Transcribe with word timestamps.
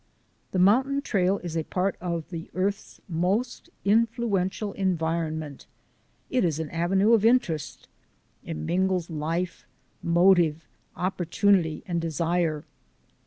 The 0.51 0.57
mountain 0.57 1.03
trail 1.03 1.37
is 1.43 1.55
a 1.55 1.61
part 1.63 1.95
of 2.01 2.27
the 2.31 2.49
earth's 2.55 2.99
most 3.07 3.69
influential 3.85 4.73
environment. 4.73 5.67
It 6.31 6.43
is 6.43 6.57
an 6.57 6.71
avenue 6.71 7.13
of 7.13 7.23
in 7.23 7.39
terest. 7.39 7.85
It 8.43 8.55
mingles 8.57 9.11
life, 9.11 9.67
motive, 10.01 10.67
opportunity, 10.95 11.83
and 11.87 12.01
desire. 12.01 12.63